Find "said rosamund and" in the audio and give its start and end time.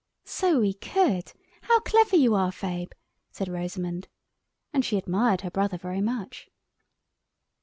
3.29-4.83